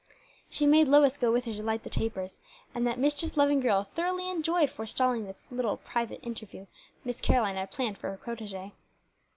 [0.49, 2.39] She made Lois go with her to light the tapers,
[2.73, 6.65] and that mischief loving girl thoroughly enjoyed forestalling the little private interview
[7.05, 8.71] Miss Caroline had planned for her protege.